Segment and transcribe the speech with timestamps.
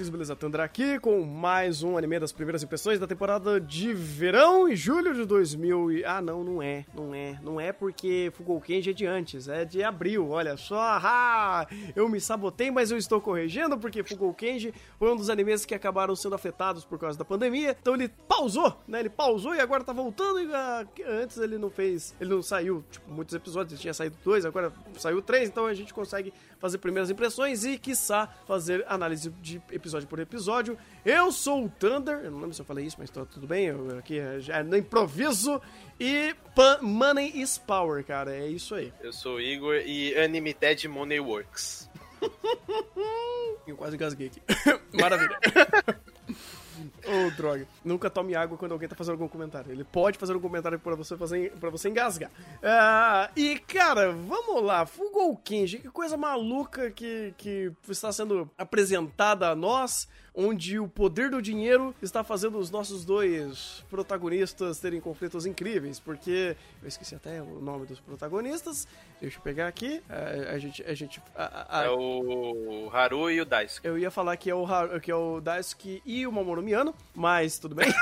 [0.00, 4.66] Cris Beleza Tandra aqui com mais um anime das primeiras impressões da temporada de verão
[4.66, 6.04] e julho de 2000 e...
[6.06, 7.38] Ah, não, não é, não é.
[7.42, 10.80] Não é porque Fugou Kenji é de antes, é de abril, olha só.
[10.80, 15.66] Ah, eu me sabotei, mas eu estou corrigindo porque Fugou Kenji foi um dos animes
[15.66, 17.76] que acabaram sendo afetados por causa da pandemia.
[17.78, 19.00] Então ele pausou, né?
[19.00, 20.40] Ele pausou e agora tá voltando.
[20.40, 24.16] E, ah, antes ele não fez, ele não saiu, tipo, muitos episódios, ele tinha saído
[24.24, 29.30] dois, agora saiu três, então a gente consegue fazer primeiras impressões e, quiçá, fazer análise
[29.40, 30.78] de episódio por episódio.
[31.04, 33.66] Eu sou o Thunder, eu não lembro se eu falei isso, mas tá tudo bem,
[33.66, 35.60] eu aqui já é no improviso.
[35.98, 36.34] E
[36.82, 38.92] Money is Power, cara, é isso aí.
[39.02, 41.88] Eu sou o Igor e Unlimited Money Works.
[43.66, 44.42] eu quase gasguei aqui.
[45.00, 45.38] Maravilha.
[47.06, 47.66] Ô, oh, droga.
[47.84, 49.72] Nunca tome água quando alguém tá fazendo algum comentário.
[49.72, 52.30] Ele pode fazer um comentário pra você, fazer, pra você engasgar.
[52.30, 54.86] Uh, e, cara, vamos lá.
[54.86, 61.30] Fugou Kenji, que coisa maluca que, que está sendo apresentada a nós onde o poder
[61.30, 67.42] do dinheiro está fazendo os nossos dois protagonistas terem conflitos incríveis, porque eu esqueci até
[67.42, 68.86] o nome dos protagonistas.
[69.20, 70.02] Deixa eu pegar aqui.
[70.08, 71.84] A, a gente, a gente a, a...
[71.84, 73.86] é o Haru e o Daisuke.
[73.86, 76.94] Eu ia falar que é o Haru, que é o Daisuke e o Mamoru Miyano,
[77.14, 77.88] mas tudo bem.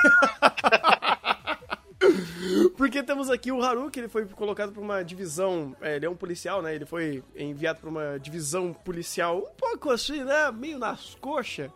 [2.77, 5.75] Porque temos aqui o Haru, que ele foi colocado para uma divisão.
[5.81, 6.73] É, ele é um policial, né?
[6.73, 10.49] Ele foi enviado para uma divisão policial um pouco assim, né?
[10.51, 11.69] Meio nas coxas.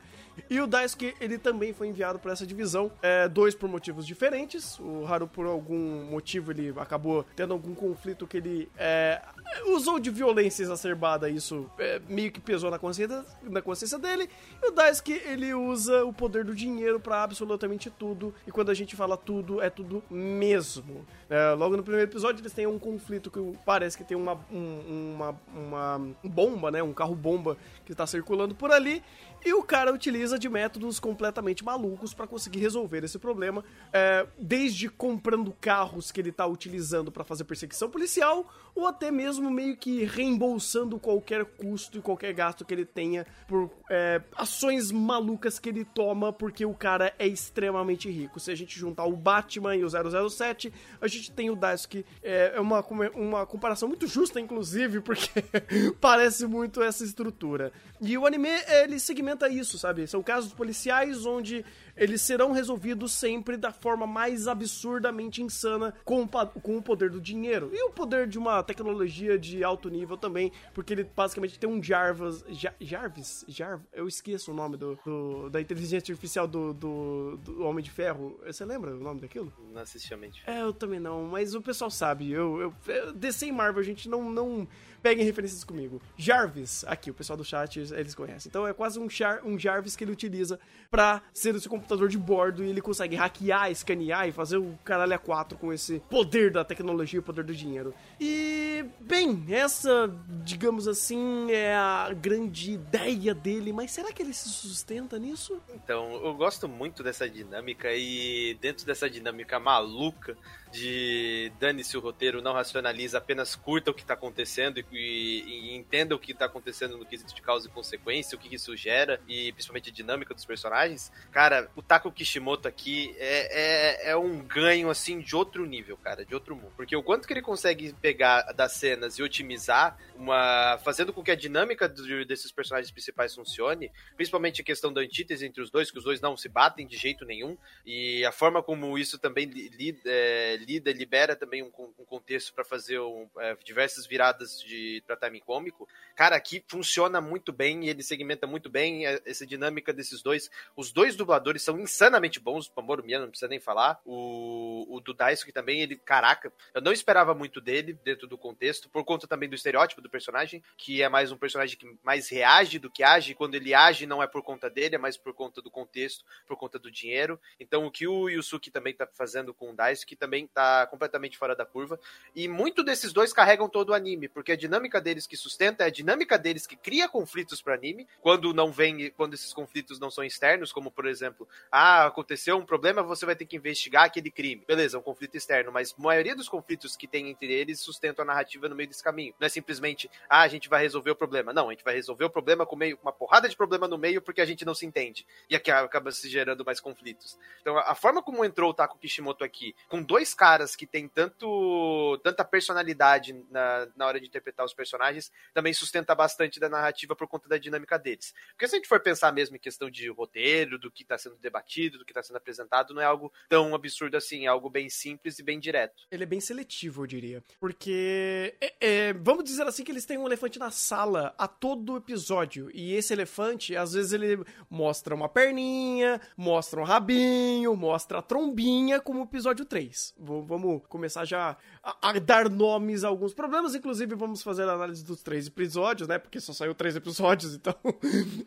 [0.49, 4.79] E o Daisuke, ele também foi enviado para essa divisão, é, dois por motivos diferentes.
[4.79, 9.21] O Haru, por algum motivo, ele acabou tendo algum conflito que ele é,
[9.67, 14.29] usou de violência exacerbada, isso é, meio que pesou na consciência, na consciência dele.
[14.61, 18.33] E o Daisuke, ele usa o poder do dinheiro para absolutamente tudo.
[18.47, 21.05] E quando a gente fala tudo, é tudo mesmo.
[21.29, 25.15] É, logo no primeiro episódio, eles têm um conflito que parece que tem uma, um,
[25.15, 26.83] uma, uma bomba, né?
[26.83, 29.03] Um carro bomba que está circulando por ali.
[29.45, 34.89] E o cara utiliza de métodos completamente malucos para conseguir resolver esse problema, é, desde
[34.89, 40.03] comprando carros que ele tá utilizando para fazer perseguição policial, ou até mesmo meio que
[40.03, 45.85] reembolsando qualquer custo e qualquer gasto que ele tenha por é, ações malucas que ele
[45.85, 48.39] toma, porque o cara é extremamente rico.
[48.39, 52.05] Se a gente juntar o Batman e o 007, a gente tem o Daisuke.
[52.23, 52.83] É, é uma,
[53.13, 55.29] uma comparação muito justa, inclusive, porque
[56.01, 57.71] parece muito essa estrutura.
[58.01, 58.49] E o anime,
[58.83, 60.07] ele segmenta isso, sabe?
[60.07, 66.27] São casos policiais onde eles serão resolvidos sempre da forma mais absurdamente insana com o,
[66.27, 67.69] com o poder do dinheiro.
[67.73, 71.81] E o poder de uma tecnologia de alto nível também, porque ele basicamente tem um
[71.81, 72.43] Jarvis.
[72.79, 73.45] Jarvis?
[73.47, 73.87] Jarvis?
[73.93, 78.39] Eu esqueço o nome do, do da inteligência artificial do, do, do, Homem de Ferro.
[78.45, 79.51] Você lembra o nome daquilo?
[79.71, 80.43] Não assisti a mente.
[80.47, 82.31] É, eu também não, mas o pessoal sabe.
[82.31, 84.31] Eu, eu, eu DC e Marvel, a gente não.
[84.31, 84.67] não
[85.03, 86.01] peguem referências comigo.
[86.15, 88.49] Jarvis, aqui, o pessoal do chat, eles conhecem.
[88.49, 90.57] Então é quase um, char, um Jarvis que ele utiliza
[90.89, 94.77] para ser o seu computador de bordo e ele consegue hackear, escanear e fazer o
[94.83, 97.93] caralho a 4 com esse poder da tecnologia e o poder do dinheiro.
[98.19, 100.09] E, bem, essa,
[100.43, 105.61] digamos assim, é a grande ideia dele, mas será que ele se sustenta nisso?
[105.75, 110.37] Então, eu gosto muito dessa dinâmica e dentro dessa dinâmica maluca
[110.73, 115.75] de dane-se o roteiro, não racionaliza, apenas curta o que está acontecendo e, e, e,
[115.75, 119.21] entenda o que está acontecendo no quesito de causa e consequência, o que isso gera
[119.27, 121.11] e principalmente a dinâmica dos personagens.
[121.31, 126.25] Cara, o Taco Kishimoto aqui é, é, é um ganho assim de outro nível, cara,
[126.25, 126.73] de outro mundo.
[126.75, 131.31] Porque o quanto que ele consegue pegar das cenas e otimizar, uma fazendo com que
[131.31, 135.91] a dinâmica do, desses personagens principais funcione, principalmente a questão da antítese entre os dois,
[135.91, 137.55] que os dois não se batem de jeito nenhum,
[137.85, 142.63] e a forma como isso também lida, é, lida, libera também um, um contexto para
[142.63, 145.87] fazer um, é, diversas viradas de para timing cômico.
[146.15, 150.49] Cara, aqui funciona muito bem e ele segmenta muito bem essa dinâmica desses dois.
[150.75, 153.99] Os dois dubladores são insanamente bons, o Miya não precisa nem falar.
[154.05, 158.89] O, o do Daisuke também, ele, caraca, eu não esperava muito dele dentro do contexto,
[158.89, 162.79] por conta também do estereótipo do personagem, que é mais um personagem que mais reage
[162.79, 163.33] do que age.
[163.33, 166.57] Quando ele age, não é por conta dele, é mais por conta do contexto, por
[166.57, 167.39] conta do dinheiro.
[167.59, 171.55] Então, o que o Yusuke também tá fazendo com o Daisuke também tá completamente fora
[171.55, 171.99] da curva.
[172.35, 175.87] E muito desses dois carregam todo o anime, porque a dinâmica deles que sustenta é
[175.87, 180.11] a dinâmica deles que cria conflitos para anime, quando não vem, quando esses conflitos não
[180.11, 184.29] são externos, como por exemplo, ah, aconteceu um problema, você vai ter que investigar aquele
[184.29, 184.63] crime.
[184.67, 188.25] Beleza, um conflito externo, mas a maioria dos conflitos que tem entre eles sustentam a
[188.25, 189.33] narrativa no meio desse caminho.
[189.39, 191.53] Não é simplesmente, ah, a gente vai resolver o problema.
[191.53, 194.21] Não, a gente vai resolver o problema com meio, uma porrada de problema no meio
[194.21, 195.25] porque a gente não se entende.
[195.49, 197.37] E aqui acaba se gerando mais conflitos.
[197.61, 202.19] Então, a forma como entrou o Taco Kishimoto aqui, com dois caras que tem tanto
[202.21, 207.29] tanta personalidade na, na hora de interpretar os personagens, também sustenta bastante da narrativa por
[207.29, 208.33] conta da dinâmica deles.
[208.49, 211.37] Porque se a gente for pensar mesmo em questão de roteiro, do que está sendo
[211.37, 214.89] debatido, do que está sendo apresentado, não é algo tão absurdo assim, é algo bem
[214.89, 216.03] simples e bem direto.
[216.11, 217.43] Ele é bem seletivo, eu diria.
[217.57, 221.95] Porque, é, é, vamos dizer assim, que eles têm um elefante na sala a todo
[221.95, 222.69] episódio.
[222.73, 228.99] E esse elefante, às vezes, ele mostra uma perninha, mostra um rabinho, mostra a trombinha,
[228.99, 230.13] como o episódio 3.
[230.23, 233.75] Vamos começar já a, a, dar nomes a alguns problemas.
[233.75, 236.17] Inclusive, vamos fazer a análise dos três episódios, né?
[236.17, 237.75] Porque só saiu três episódios, então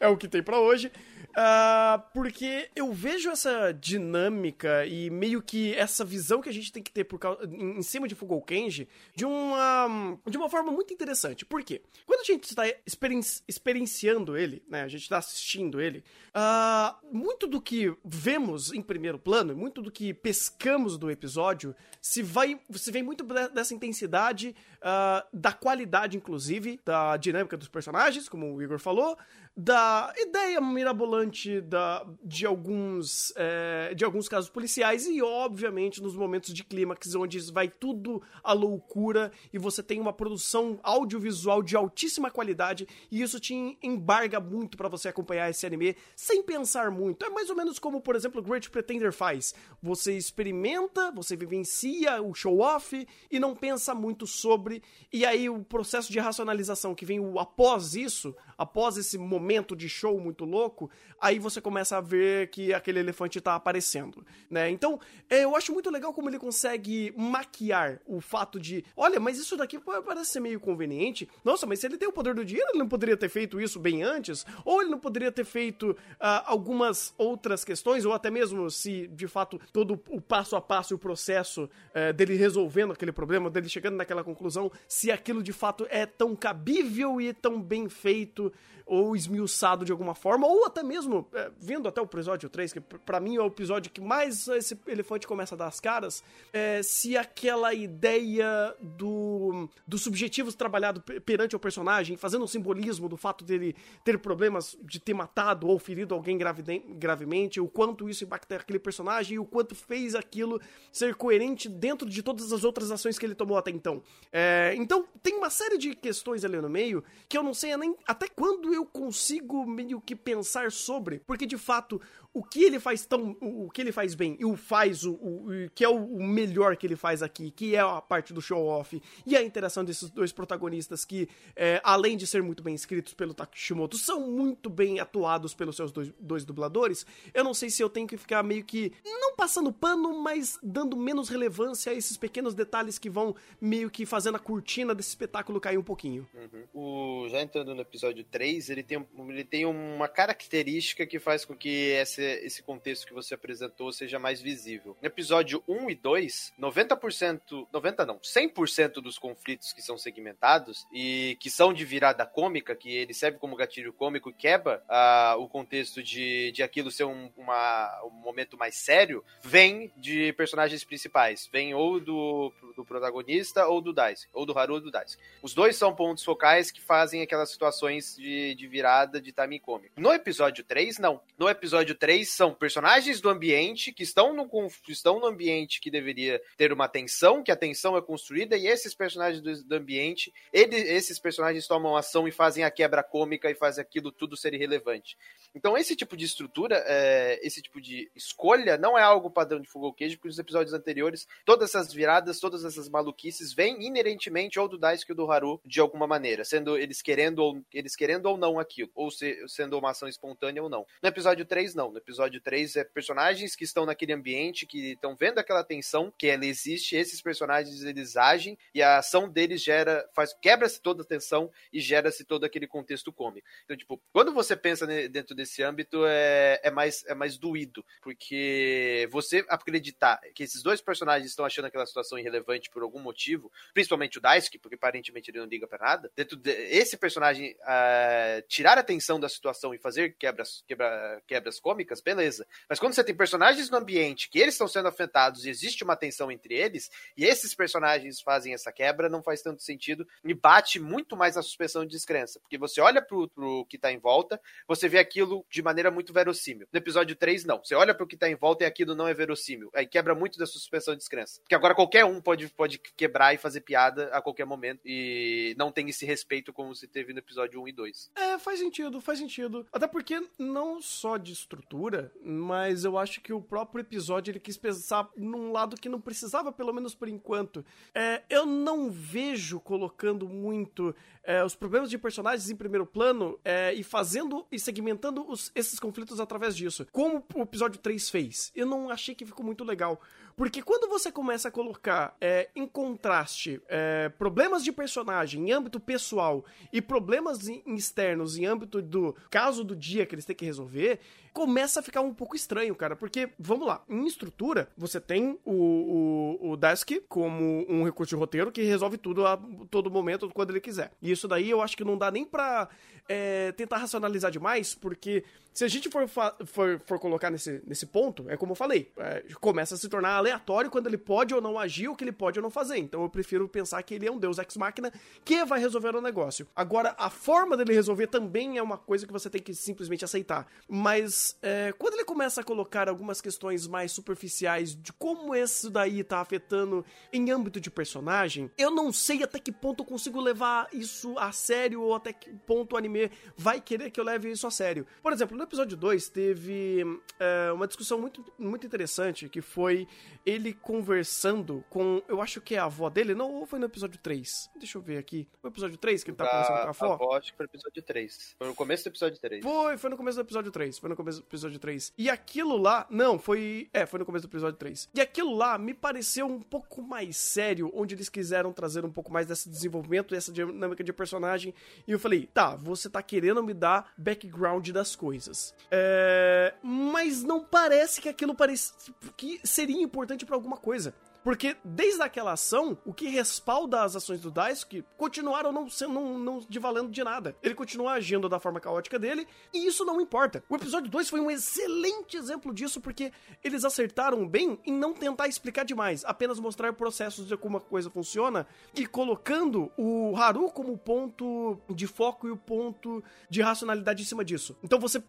[0.00, 0.90] é o que tem para hoje.
[1.37, 6.82] Uh, porque eu vejo essa dinâmica e meio que essa visão que a gente tem
[6.82, 10.72] que ter por causa, em, em cima de Fugou Kenji de uma, de uma forma
[10.72, 11.44] muito interessante.
[11.44, 11.82] Por quê?
[12.06, 16.02] Quando a gente está experienci, experienciando ele, né, a gente está assistindo ele,
[16.34, 21.66] uh, muito do que vemos em primeiro plano, muito do que pescamos do episódio,
[22.01, 28.29] se vai, se vem muito dessa intensidade, uh, da qualidade, inclusive, da dinâmica dos personagens,
[28.29, 29.19] como o Igor falou,
[29.56, 36.53] da ideia mirabolante da, de, alguns, é, de alguns casos policiais e, obviamente, nos momentos
[36.53, 42.31] de clímax, onde vai tudo à loucura e você tem uma produção audiovisual de altíssima
[42.31, 47.25] qualidade e isso te embarga muito para você acompanhar esse anime sem pensar muito.
[47.25, 49.55] É mais ou menos como, por exemplo, Great Pretender faz.
[49.82, 56.12] Você experimenta, você vivencia o show-off e não pensa muito sobre, e aí o processo
[56.12, 60.90] de racionalização que vem após isso, após esse momento momento de show muito louco,
[61.20, 64.69] aí você começa a ver que aquele elefante tá aparecendo, né?
[64.69, 64.98] Então,
[65.31, 69.56] é, eu acho muito legal como ele consegue maquiar o fato de, olha, mas isso
[69.56, 71.28] daqui parece ser meio conveniente.
[71.44, 73.78] Nossa, mas se ele tem o poder do dinheiro, ele não poderia ter feito isso
[73.78, 74.44] bem antes?
[74.64, 75.96] Ou ele não poderia ter feito uh,
[76.44, 80.96] algumas outras questões, ou até mesmo se, de fato, todo o passo a passo e
[80.96, 85.87] o processo uh, dele resolvendo aquele problema, dele chegando naquela conclusão, se aquilo de fato
[85.88, 88.52] é tão cabível e tão bem feito
[88.87, 92.81] ou esmiuçado de alguma forma, ou até mesmo, é, vendo até o episódio 3, que
[92.81, 96.23] para mim é o episódio que mais esse elefante começa a dar as caras,
[96.53, 103.17] é, se aquela ideia do, dos subjetivos trabalhado perante o personagem, fazendo um simbolismo do
[103.17, 103.75] fato dele
[104.05, 109.35] ter problemas de ter matado ou ferido alguém gravemente, o quanto isso impacta aquele personagem
[109.35, 110.61] e o quanto fez aquilo
[110.93, 114.00] ser coerente dentro de todas as outras ações que ele tomou até então.
[114.32, 117.97] É, então, tem uma série de questões ali no meio que eu não sei nem
[118.06, 122.00] até quando eu consigo meio que pensar sobre, porque de fato
[122.37, 123.34] o que ele faz tão.
[123.40, 126.87] O, que ele faz bem e o faz o, o, que é o, melhor que
[126.87, 131.02] ele faz aqui, que é a parte do show-off e a interação desses dois protagonistas
[131.02, 135.76] que, é, além de ser muito bem escritos pelo Takishimoto, são muito bem atuados pelos
[135.76, 137.06] seus dois, dois dubladores.
[137.32, 138.93] Eu não sei se eu tenho que ficar meio que.
[139.02, 144.05] não passando pano, mas dando menos relevância a esses pequenos detalhes que vão meio que
[144.05, 146.29] fazendo a cortina desse espetáculo cair um pouquinho.
[146.75, 147.29] Uhum.
[147.31, 151.93] Já entrando no episódio 3, ele tem, ele tem uma característica que faz com que
[151.93, 154.97] essa esse contexto que você apresentou seja mais visível.
[155.01, 161.37] No episódio 1 e 2, 90%, 90 não, 100% dos conflitos que são segmentados e
[161.41, 166.03] que são de virada cômica, que ele serve como gatilho cômico quebra uh, o contexto
[166.03, 171.49] de, de aquilo ser um, uma, um momento mais sério, vem de personagens principais.
[171.53, 175.17] Vem ou do, do protagonista ou do Dice, ou do Haru ou do Dice.
[175.43, 180.01] Os dois são pontos focais que fazem aquelas situações de, de virada de timing cômico.
[180.01, 181.20] No episódio 3, não.
[181.39, 184.48] No episódio 3, três são personagens do ambiente que estão no,
[184.89, 188.94] estão no ambiente que deveria ter uma tensão, que a tensão é construída, e esses
[188.94, 193.56] personagens do, do ambiente, ele, esses personagens tomam ação e fazem a quebra cômica e
[193.56, 195.19] fazem aquilo tudo ser irrelevante.
[195.53, 199.69] Então, esse tipo de estrutura, é, esse tipo de escolha, não é algo padrão de
[199.69, 204.69] Fugal Cage, porque nos episódios anteriores, todas essas viradas, todas essas maluquices vêm inerentemente ou
[204.69, 208.39] do Daisuke ou do Haru, de alguma maneira, sendo eles querendo ou, eles querendo ou
[208.39, 210.86] não aquilo, ou se, sendo uma ação espontânea ou não.
[211.03, 211.91] No episódio 3, não.
[211.91, 216.29] No episódio 3, é personagens que estão naquele ambiente, que estão vendo aquela tensão, que
[216.29, 221.06] ela existe, esses personagens, eles agem, e a ação deles gera, faz, quebra-se toda a
[221.06, 223.46] tensão e gera-se todo aquele contexto cômico.
[223.65, 229.08] Então, tipo, quando você pensa dentro desse âmbito é, é, mais, é mais doído, porque
[229.10, 234.19] você acreditar que esses dois personagens estão achando aquela situação irrelevante por algum motivo, principalmente
[234.19, 238.78] o Daisuke, porque aparentemente ele não liga para nada, dentro de, esse personagem uh, tirar
[238.78, 242.46] a atenção da situação e fazer quebras, quebra, quebras cômicas, beleza.
[242.69, 245.96] Mas quando você tem personagens no ambiente que eles estão sendo afetados e existe uma
[245.96, 250.78] tensão entre eles, e esses personagens fazem essa quebra, não faz tanto sentido e bate
[250.78, 254.40] muito mais na suspensão de descrença, porque você olha pro, pro que tá em volta,
[254.66, 256.66] você vê aquilo de maneira muito verossímil.
[256.72, 257.62] No episódio 3, não.
[257.62, 259.70] Você olha pro que tá em volta e aquilo não é verossímil.
[259.74, 261.40] Aí quebra muito da suspensão de descrença.
[261.40, 265.70] Porque agora qualquer um pode, pode quebrar e fazer piada a qualquer momento e não
[265.72, 268.10] tem esse respeito como se teve no episódio 1 e 2.
[268.16, 269.67] É, faz sentido, faz sentido.
[269.73, 274.56] Até porque não só de estrutura, mas eu acho que o próprio episódio ele quis
[274.56, 277.65] pensar num lado que não precisava, pelo menos por enquanto.
[277.95, 283.75] É, eu não vejo colocando muito é, os problemas de personagens em primeiro plano é,
[283.75, 286.87] e fazendo e segmentando os, esses conflitos através disso.
[286.93, 288.53] Como o episódio 3 fez.
[288.55, 290.01] Eu não achei que ficou muito legal.
[290.36, 295.81] Porque quando você começa a colocar é, em contraste é, problemas de personagem em âmbito
[295.81, 301.00] pessoal e problemas externos em âmbito do caso do dia que eles têm que resolver,
[301.32, 302.94] começa a ficar um pouco estranho, cara.
[302.94, 308.16] Porque, vamos lá, em estrutura, você tem o, o, o Desk como um recurso de
[308.16, 309.38] roteiro que resolve tudo a
[309.70, 310.93] todo momento, quando ele quiser.
[311.00, 312.69] E isso daí eu acho que não dá nem pra
[313.08, 315.25] é, tentar racionalizar demais, porque
[315.56, 319.25] se a gente for, for, for, colocar nesse, nesse ponto, é como eu falei, é,
[319.41, 322.39] começa a se tornar aleatório quando ele pode ou não agir, o que ele pode
[322.39, 322.77] ou não fazer.
[322.77, 324.93] Então eu prefiro pensar que ele é um deus ex-máquina
[325.25, 326.46] que vai resolver o negócio.
[326.55, 330.46] Agora, a forma dele resolver também é uma coisa que você tem que simplesmente aceitar.
[330.69, 336.05] Mas é, quando ele começa a colocar algumas questões mais superficiais de como isso daí
[336.05, 340.69] tá afetando em âmbito de personagem, eu não sei até que ponto eu consigo levar
[340.75, 342.95] isso a sério ou até que ponto o anime
[343.36, 344.86] vai querer que eu leve isso a sério.
[345.03, 346.84] Por exemplo, no episódio 2 teve
[347.19, 349.86] é, uma discussão muito, muito interessante que foi
[350.24, 353.98] ele conversando com, eu acho que é a avó dele, não, ou foi no episódio
[354.00, 354.50] 3?
[354.58, 355.26] Deixa eu ver aqui.
[355.41, 356.86] Foi no episódio 3 que ele tá conversando com a avó?
[356.86, 358.34] A avó, acho que foi no episódio 3.
[358.38, 359.44] Foi no começo do episódio 3.
[359.44, 360.79] Foi, foi no começo do episódio 3.
[360.79, 361.93] Foi no começo do episódio 3.
[361.96, 364.88] E aquilo lá, não, foi, é, foi no começo do episódio 3.
[364.94, 369.12] E aquilo lá me pareceu um pouco mais sério, onde eles quiseram trazer um pouco
[369.12, 371.55] mais desse desenvolvimento, essa dinâmica de personagem.
[371.86, 375.55] E eu falei, tá, você tá querendo me dar background das coisas.
[375.70, 378.72] É, mas não parece que aquilo parece
[379.16, 380.94] que seria importante para alguma coisa.
[381.27, 386.39] Porque desde aquela ação, o que respalda as ações do Daisuke continuaram não, não, não
[386.49, 387.35] de valendo de nada.
[387.43, 390.45] Ele continua agindo da forma caótica dele e isso não importa.
[390.49, 393.11] O episódio 2 foi um excelente exemplo disso porque
[393.43, 397.91] eles acertaram bem em não tentar explicar demais, apenas mostrar processos de como a coisa
[397.91, 404.06] funciona e colocando o Haru como ponto de foco e o ponto de racionalidade em
[404.06, 404.56] cima disso.
[404.63, 405.03] Então você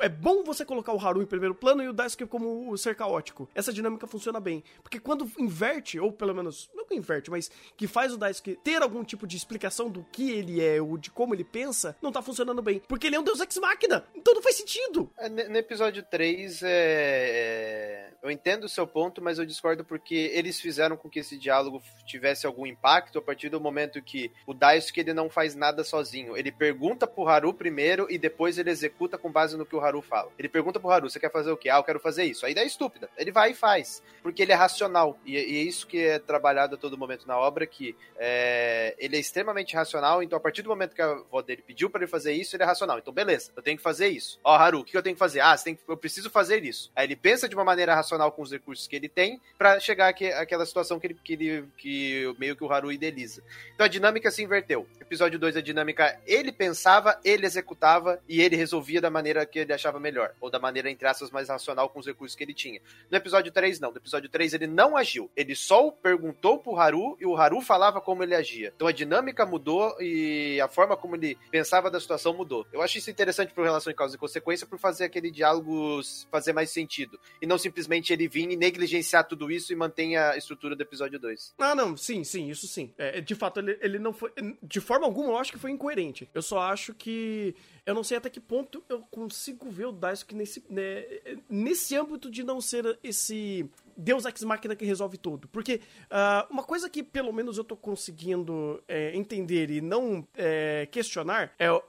[0.00, 2.94] é bom você colocar o Haru em primeiro plano e o Daisuke como o ser
[2.94, 3.48] caótico.
[3.54, 7.86] Essa dinâmica funciona bem, porque quando inverte, ou pelo menos, não que inverte, mas que
[7.86, 11.34] faz o Daisuke ter algum tipo de explicação do que ele é ou de como
[11.34, 12.80] ele pensa, não tá funcionando bem.
[12.88, 15.10] Porque ele é um deus ex-máquina, então não faz sentido.
[15.18, 18.10] É, no episódio 3, é, é...
[18.22, 21.82] eu entendo o seu ponto, mas eu discordo porque eles fizeram com que esse diálogo
[22.06, 26.36] tivesse algum impacto a partir do momento que o Daisuke ele não faz nada sozinho.
[26.36, 30.00] Ele pergunta pro Haru primeiro e depois ele executa com base no que o Haru
[30.00, 30.32] fala.
[30.38, 31.68] Ele pergunta pro Haru, você quer fazer o quê?
[31.68, 32.46] Ah, eu quero fazer isso.
[32.46, 33.10] A ideia é estúpida.
[33.16, 34.02] Ele vai e faz.
[34.22, 35.18] Porque ele é racional.
[35.28, 39.16] E, e é isso que é trabalhado a todo momento na obra, que é, ele
[39.16, 42.10] é extremamente racional, então a partir do momento que a avó dele pediu para ele
[42.10, 42.98] fazer isso, ele é racional.
[42.98, 44.40] Então, beleza, eu tenho que fazer isso.
[44.42, 45.40] Ó, Haru, o que eu tenho que fazer?
[45.40, 46.90] Ah, que, eu preciso fazer isso.
[46.96, 50.08] Aí ele pensa de uma maneira racional com os recursos que ele tem para chegar
[50.08, 53.42] aqui, àquela situação que ele, que ele que meio que o Haru idealiza.
[53.74, 54.86] Então a dinâmica se inverteu.
[55.00, 59.72] Episódio 2, a dinâmica ele pensava, ele executava e ele resolvia da maneira que ele
[59.72, 62.80] achava melhor, ou da maneira, entre aspas, mais racional com os recursos que ele tinha.
[63.10, 63.90] No episódio 3, não.
[63.90, 68.00] No episódio 3, ele não agiu ele só perguntou pro Haru e o Haru falava
[68.00, 68.72] como ele agia.
[68.74, 72.66] Então a dinâmica mudou e a forma como ele pensava da situação mudou.
[72.72, 76.00] Eu acho isso interessante pro relação de causa e consequência por fazer aquele diálogo
[76.30, 77.18] fazer mais sentido.
[77.40, 81.18] E não simplesmente ele vir e negligenciar tudo isso e manter a estrutura do episódio
[81.18, 81.54] 2.
[81.58, 82.92] Ah, não, sim, sim, isso sim.
[82.98, 84.32] É, de fato, ele, ele não foi.
[84.62, 86.28] De forma alguma, eu acho que foi incoerente.
[86.34, 87.54] Eu só acho que
[87.88, 91.04] eu não sei até que ponto eu consigo ver o Daisuke nesse, né,
[91.48, 95.48] nesse âmbito de não ser esse Deus Ex Máquina que resolve tudo.
[95.48, 100.86] Porque uh, uma coisa que pelo menos eu tô conseguindo é, entender e não é,
[100.90, 101.82] questionar é, o,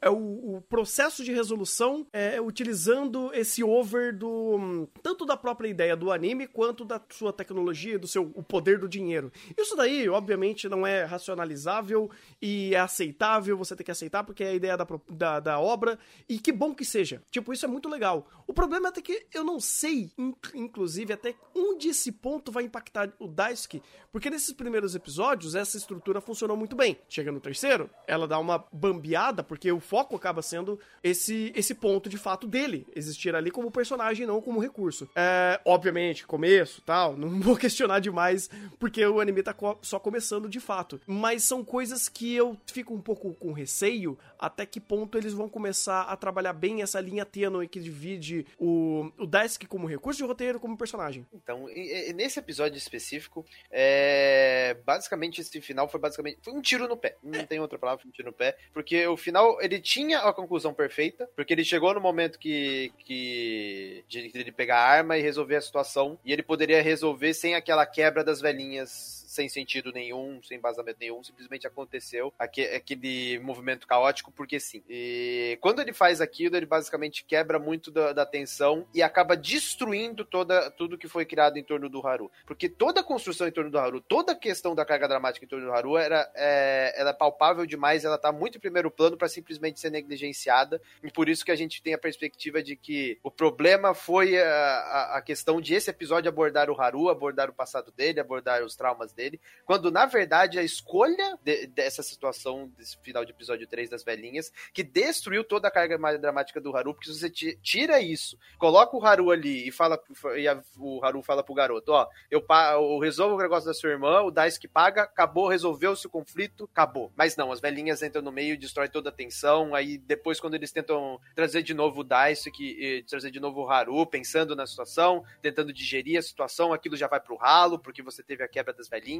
[0.00, 5.96] é o, o, processo de resolução é, utilizando esse over do tanto da própria ideia
[5.96, 9.30] do anime quanto da sua tecnologia, do seu o poder do dinheiro.
[9.58, 14.48] Isso daí, obviamente, não é racionalizável e é aceitável, você tem que aceitar porque é
[14.48, 17.22] a ideia da, da da, obra, e que bom que seja.
[17.30, 18.26] Tipo, isso é muito legal.
[18.46, 20.10] O problema é que eu não sei,
[20.54, 26.20] inclusive, até onde esse ponto vai impactar o Daisuke, porque nesses primeiros episódios essa estrutura
[26.20, 26.98] funcionou muito bem.
[27.08, 32.08] Chega no terceiro, ela dá uma bambeada, porque o foco acaba sendo esse, esse ponto
[32.08, 35.08] de fato dele, existir ali como personagem, não como recurso.
[35.14, 40.60] É, obviamente, começo tal, não vou questionar demais, porque o anime tá só começando de
[40.60, 41.00] fato.
[41.06, 45.48] Mas são coisas que eu fico um pouco com receio até que ponto eles vão
[45.48, 50.24] começar a trabalhar bem essa linha tênue que divide o, o Daisuke como recurso de
[50.24, 51.26] roteiro como personagem.
[51.32, 56.86] Então, e, e nesse episódio específico, é, basicamente esse final foi basicamente foi um tiro
[56.86, 57.16] no pé.
[57.22, 57.46] Não é.
[57.46, 60.74] tem outra palavra, foi um tiro no pé, porque o final ele tinha a conclusão
[60.74, 65.22] perfeita, porque ele chegou no momento que que de, de ele pegar a arma e
[65.22, 70.42] resolver a situação, e ele poderia resolver sem aquela quebra das velhinhas sem sentido nenhum,
[70.42, 74.82] sem embasamento nenhum, simplesmente aconteceu aquele movimento caótico porque sim.
[74.86, 80.22] E quando ele faz aquilo, ele basicamente quebra muito da, da tensão e acaba destruindo
[80.22, 82.30] toda, tudo que foi criado em torno do Haru.
[82.46, 85.48] Porque toda a construção em torno do Haru, toda a questão da carga dramática em
[85.48, 89.16] torno do Haru era, é, ela é palpável demais, ela tá muito em primeiro plano
[89.16, 93.18] para simplesmente ser negligenciada, e por isso que a gente tem a perspectiva de que
[93.22, 97.54] o problema foi a, a, a questão de esse episódio abordar o Haru, abordar o
[97.54, 102.70] passado dele, abordar os traumas dele dele, quando na verdade a escolha de, dessa situação,
[102.76, 106.94] desse final de episódio 3 das velhinhas, que destruiu toda a carga dramática do Haru,
[106.94, 110.00] porque se você tira isso, coloca o Haru ali e fala
[110.36, 113.90] e a, o Haru fala pro garoto, ó, eu, eu resolvo o negócio da sua
[113.90, 117.12] irmã, o Daisuke paga, acabou, resolveu-se o conflito, acabou.
[117.16, 120.72] Mas não, as velhinhas entram no meio, destrói toda a tensão, aí depois quando eles
[120.72, 125.72] tentam trazer de novo o Daisuke, trazer de novo o Haru, pensando na situação, tentando
[125.72, 129.11] digerir a situação, aquilo já vai pro ralo, porque você teve a quebra das velhinhas,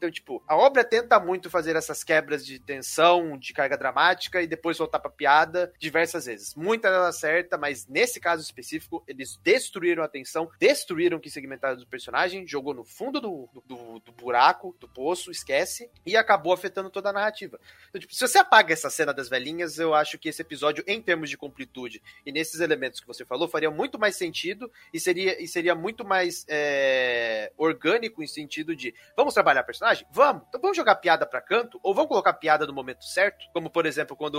[0.00, 4.46] Então, tipo, a obra tenta muito fazer essas quebras de tensão, de carga dramática e
[4.46, 6.54] depois voltar pra piada diversas vezes.
[6.54, 11.76] Muita dela certa, mas nesse caso específico, eles destruíram a tensão, destruíram o que segmentava
[11.76, 16.88] do personagem, jogou no fundo do, do, do, buraco, do poço, esquece, e acabou afetando
[16.88, 17.60] toda a narrativa.
[17.90, 21.02] Então, tipo, se você apaga essa cena das velhinhas, eu acho que esse episódio, em
[21.02, 25.42] termos de completude e nesses elementos que você falou, faria muito mais sentido e seria,
[25.42, 30.06] e seria muito mais é, orgânico em sentido de Vamos trabalhar personagem?
[30.10, 30.44] Vamos.
[30.48, 31.78] Então vamos jogar piada pra canto?
[31.82, 33.44] Ou vamos colocar piada no momento certo?
[33.52, 34.36] Como, por exemplo, quando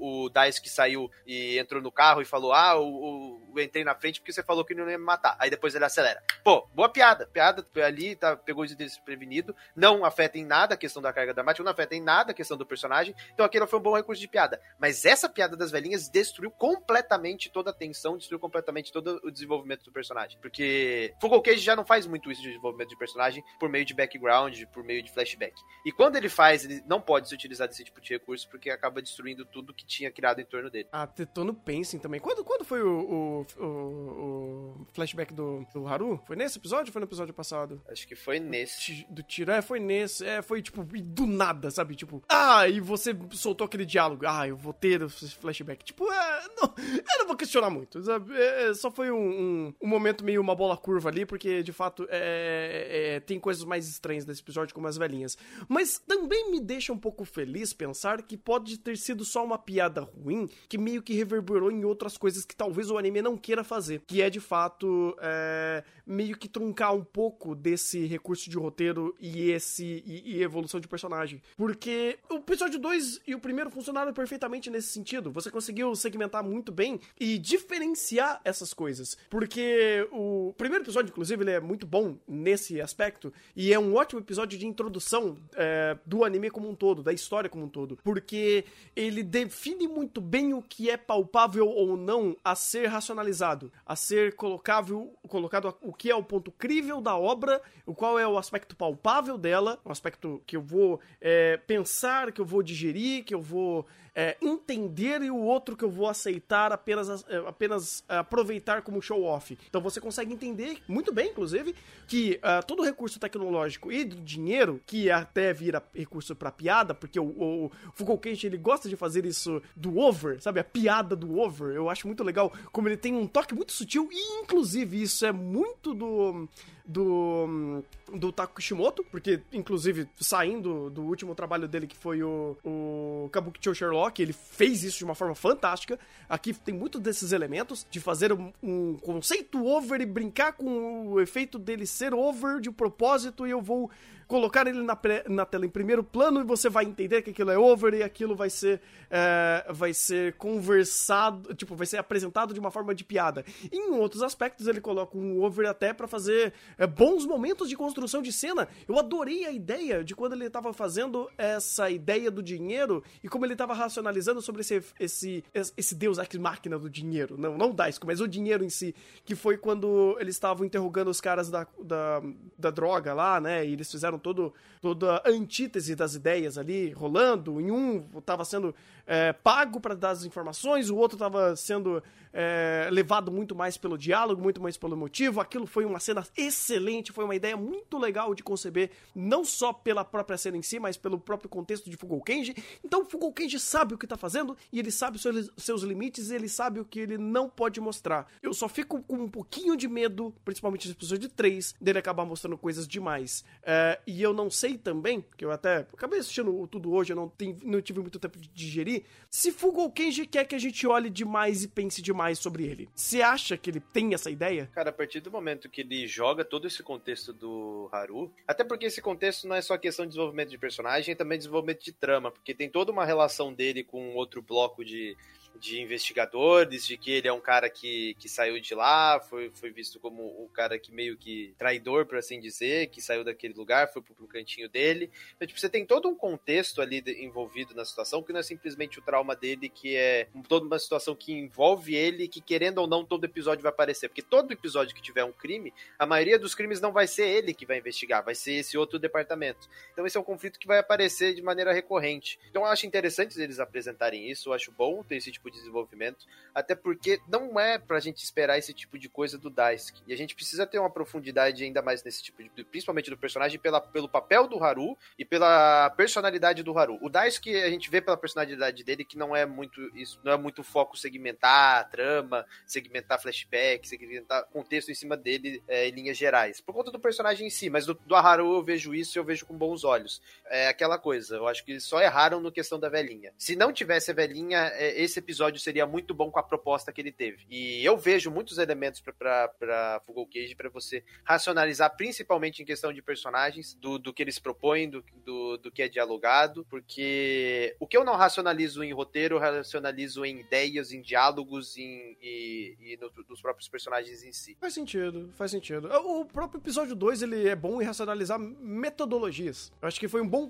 [0.00, 4.20] o Daisuke saiu e entrou no carro e falou: Ah, o, o, entrei na frente
[4.20, 5.36] porque você falou que não ia me matar.
[5.38, 6.20] Aí depois ele acelera.
[6.42, 7.28] Pô, boa piada.
[7.28, 9.54] Piada ali, tá, pegou o desprevenido.
[9.76, 12.56] Não afeta em nada a questão da carga dramática, não afeta em nada a questão
[12.56, 13.14] do personagem.
[13.32, 14.60] Então aquilo foi um bom recurso de piada.
[14.80, 19.84] Mas essa piada das velhinhas destruiu completamente toda a tensão, destruiu completamente todo o desenvolvimento
[19.84, 20.36] do personagem.
[20.40, 23.94] Porque Fugal Cage já não faz muito isso de desenvolvimento de personagem por meio de
[23.94, 25.54] background background por meio de flashback.
[25.84, 29.02] E quando ele faz, ele não pode se utilizar desse tipo de recurso porque acaba
[29.02, 30.88] destruindo tudo que tinha criado em torno dele.
[30.90, 32.20] Ah, Tetono pensem também.
[32.20, 36.22] Quando, quando foi o, o, o, o flashback do, do, Haru?
[36.26, 37.82] Foi nesse episódio ou foi no episódio passado?
[37.88, 39.06] Acho que foi nesse.
[39.10, 40.24] Do tiro, é, foi nesse.
[40.24, 41.94] É, foi tipo, do nada, sabe?
[41.94, 44.24] Tipo, ah, e você soltou aquele diálogo.
[44.26, 45.84] Ah, eu vou ter esse flashback.
[45.84, 48.02] Tipo, é, não, eu não vou questionar muito.
[48.02, 48.34] Sabe?
[48.34, 52.06] É, só foi um, um, um, momento meio uma bola curva ali, porque de fato
[52.10, 55.36] é, é, tem coisas mais estranhas desse episódio, como as velhinhas.
[55.68, 60.02] Mas também me deixa um pouco feliz pensar que pode ter sido só uma piada
[60.02, 64.02] ruim que meio que reverberou em outras coisas que talvez o anime não queira fazer.
[64.06, 69.50] Que é de fato é, meio que truncar um pouco desse recurso de roteiro e
[69.50, 71.40] esse e, e evolução de personagem.
[71.56, 75.32] Porque o episódio 2 e o primeiro funcionaram perfeitamente nesse sentido.
[75.32, 79.16] Você conseguiu segmentar muito bem e diferenciar essas coisas.
[79.30, 84.20] Porque o primeiro episódio, inclusive, ele é muito bom nesse aspecto e é um ótimo
[84.20, 87.98] episódio de introdução é, do anime como um todo, da história como um todo.
[88.02, 93.96] Porque ele define muito bem o que é palpável ou não a ser racionalizado, a
[93.96, 98.38] ser colocável, colocado o que é o ponto crível da obra, o qual é o
[98.38, 103.34] aspecto palpável dela, um aspecto que eu vou é, pensar, que eu vou digerir, que
[103.34, 108.16] eu vou é, entender e o outro que eu vou aceitar apenas, é, apenas é,
[108.16, 109.58] aproveitar como show-off.
[109.68, 111.74] Então você consegue entender muito bem, inclusive,
[112.06, 117.18] que uh, todo recurso tecnológico e do dinheiro, que até vira recurso para piada, porque
[117.18, 120.60] o, o, Foucault ele gosta de fazer isso do over, sabe?
[120.60, 121.74] A piada do over.
[121.74, 125.32] Eu acho muito legal como ele tem um toque muito sutil e, inclusive, isso é
[125.32, 126.48] muito do
[126.86, 133.28] do, do Taku Kishimoto, porque, inclusive, saindo do último trabalho dele, que foi o, o
[133.32, 135.98] Kabukicho Sherlock, ele fez isso de uma forma fantástica.
[136.28, 141.20] Aqui tem muitos desses elementos, de fazer um, um conceito over e brincar com o
[141.20, 143.90] efeito dele ser over de propósito, e eu vou
[144.26, 147.58] colocar ele na, na tela em primeiro plano e você vai entender que aquilo é
[147.58, 152.70] over e aquilo vai ser, é, vai ser conversado, tipo, vai ser apresentado de uma
[152.70, 153.44] forma de piada.
[153.72, 158.22] Em outros aspectos, ele coloca um over até para fazer é, bons momentos de construção
[158.22, 158.68] de cena.
[158.88, 163.44] Eu adorei a ideia de quando ele estava fazendo essa ideia do dinheiro e como
[163.44, 165.44] ele estava racionalizando sobre esse, esse,
[165.76, 167.36] esse deus ex máquina do dinheiro.
[167.38, 168.94] Não, não o Daisuke, mas o dinheiro em si.
[169.24, 172.22] Que foi quando eles estavam interrogando os caras da, da,
[172.58, 173.64] da droga lá, né?
[173.66, 177.60] E eles fizeram todo, toda a antítese das ideias ali rolando.
[177.60, 178.74] Em um estava sendo
[179.06, 182.02] é, pago para dar as informações, o outro estava sendo
[182.34, 185.40] é, levado muito mais pelo diálogo, muito mais pelo motivo.
[185.40, 190.04] Aquilo foi uma cena excelente, foi uma ideia muito legal de conceber, não só pela
[190.04, 192.54] própria cena em si, mas pelo próprio contexto de Fugou Kenji.
[192.84, 196.34] Então Fugou Kenji sabe o que está fazendo e ele sabe seus, seus limites e
[196.34, 198.26] ele sabe o que ele não pode mostrar.
[198.42, 202.58] Eu só fico com um pouquinho de medo, principalmente nesse episódio 3, dele acabar mostrando
[202.58, 203.44] coisas demais.
[203.62, 207.32] É, e eu não sei também, que eu até acabei assistindo tudo hoje, eu não,
[207.62, 208.93] não tive muito tempo de digerir,
[209.30, 212.88] se Fugou Kenji quer que a gente olhe demais e pense demais mais sobre ele.
[212.94, 214.70] Você acha que ele tem essa ideia?
[214.74, 218.86] Cara, a partir do momento que ele joga todo esse contexto do Haru, até porque
[218.86, 222.30] esse contexto não é só questão de desenvolvimento de personagem, é também desenvolvimento de trama,
[222.30, 225.16] porque tem toda uma relação dele com outro bloco de
[225.58, 229.70] de investigadores, de que ele é um cara que, que saiu de lá, foi, foi
[229.70, 233.92] visto como o cara que meio que traidor, por assim dizer, que saiu daquele lugar,
[233.92, 235.10] foi pro, pro cantinho dele.
[235.36, 238.42] Então, tipo, você tem todo um contexto ali de, envolvido na situação, que não é
[238.42, 242.86] simplesmente o trauma dele, que é toda uma situação que envolve ele, que querendo ou
[242.86, 244.08] não, todo episódio vai aparecer.
[244.08, 247.54] Porque todo episódio que tiver um crime, a maioria dos crimes não vai ser ele
[247.54, 249.68] que vai investigar, vai ser esse outro departamento.
[249.92, 252.38] Então esse é um conflito que vai aparecer de maneira recorrente.
[252.50, 255.58] Então eu acho interessante eles apresentarem isso, eu acho bom ter esse tipo tipo de
[255.58, 260.02] desenvolvimento, até porque não é pra gente esperar esse tipo de coisa do Daisuke.
[260.06, 263.58] E a gente precisa ter uma profundidade ainda mais nesse tipo de, principalmente do personagem
[263.58, 266.98] pela, pelo papel do Haru e pela personalidade do Haru.
[267.02, 270.36] O Daisuke a gente vê pela personalidade dele que não é muito isso, não é
[270.36, 276.60] muito foco segmentar trama, segmentar flashback, segmentar contexto em cima dele é, em linhas gerais.
[276.60, 279.24] Por conta do personagem em si, mas do, do Haru eu vejo isso e eu
[279.24, 280.22] vejo com bons olhos.
[280.46, 283.32] É aquela coisa, eu acho que só erraram no questão da velhinha.
[283.36, 286.92] Se não tivesse a velhinha, é, esse episódio episódio seria muito bom com a proposta
[286.92, 287.44] que ele teve.
[287.50, 293.02] E eu vejo muitos elementos para Fugou Cage para você racionalizar, principalmente em questão de
[293.02, 297.96] personagens, do, do que eles propõem, do, do, do que é dialogado, porque o que
[297.96, 303.10] eu não racionalizo em roteiro, eu racionalizo em ideias, em diálogos em, e, e no,
[303.28, 304.56] nos próprios personagens em si.
[304.60, 305.88] Faz sentido, faz sentido.
[305.88, 309.72] O próprio episódio 2 ele é bom em racionalizar metodologias.
[309.82, 310.48] Eu acho que foi um bom,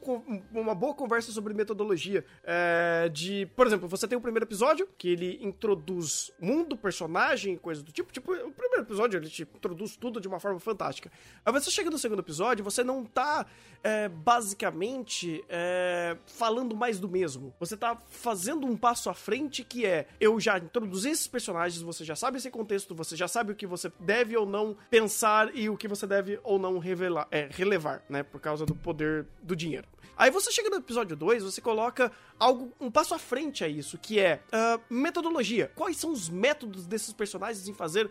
[0.53, 2.25] uma boa conversa sobre metodologia.
[2.43, 7.57] É, de, por exemplo, você tem o primeiro episódio episódio, que ele introduz mundo, personagem,
[7.57, 8.13] coisa do tipo.
[8.13, 11.11] Tipo, o primeiro episódio ele te introduz tudo de uma forma fantástica.
[11.45, 13.47] Aí você chega no segundo episódio, você não tá
[13.83, 17.55] é, basicamente é, falando mais do mesmo.
[17.61, 22.05] Você tá fazendo um passo à frente que é: eu já introduzi esses personagens, você
[22.05, 25.69] já sabe esse contexto, você já sabe o que você deve ou não pensar e
[25.69, 28.23] o que você deve ou não revelar, é, relevar, né?
[28.23, 29.87] Por causa do poder do dinheiro.
[30.17, 33.99] Aí você chega no episódio 2, você coloca algo, um passo à frente a isso,
[33.99, 35.71] que é uh, metodologia.
[35.75, 38.11] Quais são os métodos desses personagens em fazer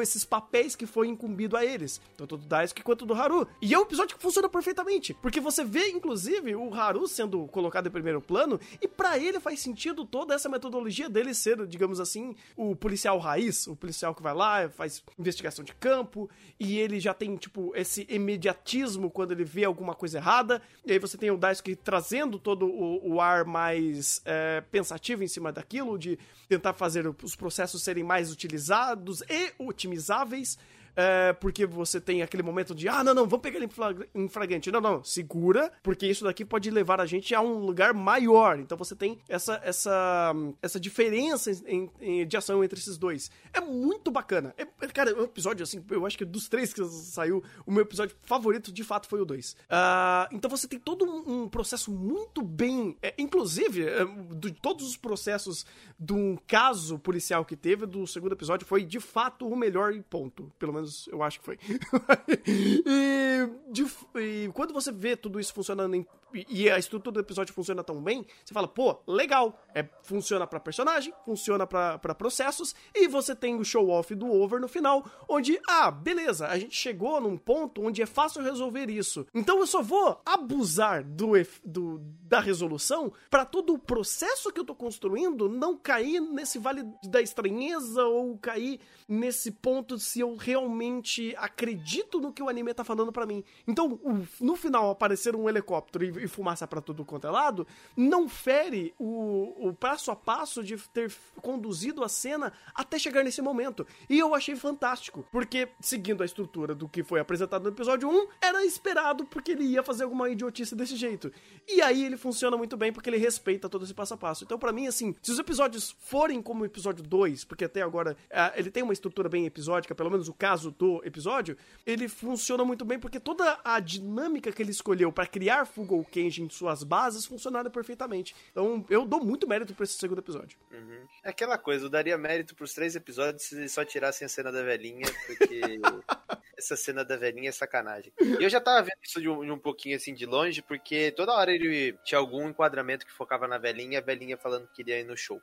[0.00, 3.46] esses papéis que foi incumbido a eles, tanto do Daisuke quanto do Haru.
[3.60, 7.86] E é um episódio que funciona perfeitamente, porque você vê, inclusive, o Haru sendo colocado
[7.86, 12.34] em primeiro plano, e para ele faz sentido toda essa metodologia dele ser, digamos assim,
[12.56, 17.14] o policial raiz, o policial que vai lá, faz investigação de campo, e ele já
[17.14, 21.36] tem, tipo, esse imediatismo quando ele vê alguma coisa errada, e aí você tem o
[21.36, 27.06] Daisuke trazendo todo o, o ar mais é, pensativo em cima daquilo, de tentar fazer
[27.22, 30.58] os processos serem mais utilizados e otimizáveis
[30.96, 33.68] é, porque você tem aquele momento de, ah, não, não, vamos pegar ele
[34.14, 34.70] em flagrante.
[34.70, 38.58] Não, não, segura, porque isso daqui pode levar a gente a um lugar maior.
[38.58, 43.30] Então você tem essa, essa, essa diferença em, em, de ação entre esses dois.
[43.52, 44.54] É muito bacana.
[44.56, 48.16] É, cara, o episódio, assim, eu acho que dos três que saiu, o meu episódio
[48.22, 49.56] favorito de fato foi o dois.
[49.64, 52.96] Uh, então você tem todo um, um processo muito bem.
[53.02, 54.04] É, inclusive, é,
[54.36, 55.66] de todos os processos
[55.98, 60.50] de um caso policial que teve, do segundo episódio, foi de fato o melhor ponto.
[60.58, 61.58] Pelo menos menos eu acho que foi.
[62.46, 67.54] e, de, e, quando você vê tudo isso funcionando em, e a estrutura do episódio
[67.54, 69.60] funciona tão bem, você fala, pô, legal.
[69.74, 74.68] É, funciona para personagem, funciona para processos, e você tem o show-off do over no
[74.68, 79.26] final, onde, ah, beleza, a gente chegou num ponto onde é fácil resolver isso.
[79.34, 81.32] Então eu só vou abusar do,
[81.64, 86.84] do da resolução para todo o processo que eu tô construindo não cair nesse vale
[87.04, 92.84] da estranheza ou cair nesse ponto se eu realmente acredito no que o anime tá
[92.84, 93.42] falando para mim.
[93.66, 93.98] Então,
[94.40, 98.94] no final aparecer um helicóptero e, e fumaça para tudo quanto é lado, não fere
[98.98, 103.86] o, o passo a passo de ter conduzido a cena até chegar nesse momento.
[104.08, 108.28] E eu achei fantástico, porque seguindo a estrutura do que foi apresentado no episódio 1,
[108.40, 111.32] era esperado porque ele ia fazer alguma idiotice desse jeito.
[111.68, 114.44] E aí ele funciona muito bem porque ele respeita todo esse passo a passo.
[114.44, 118.16] Então, para mim, assim, se os episódios forem como o episódio 2, porque até agora
[118.30, 121.56] uh, ele tem uma estrutura bem episódica, pelo menos o caso do episódio,
[121.86, 126.42] ele funciona muito bem porque toda a dinâmica que ele escolheu para criar Fugou Kenji
[126.42, 128.34] em suas bases funcionaram perfeitamente.
[128.50, 130.58] Então, eu dou muito mérito pra esse segundo episódio.
[130.70, 131.06] Uhum.
[131.22, 134.62] É aquela coisa, eu daria mérito pros três episódios se só tirassem a cena da
[134.62, 135.80] velhinha, porque
[136.56, 138.12] essa cena da velhinha é sacanagem.
[138.20, 141.10] E eu já tava vendo isso de um, de um, pouquinho assim de longe, porque
[141.12, 145.00] toda hora ele tinha algum enquadramento que focava na velhinha, a velhinha falando que queria
[145.00, 145.40] ir no show.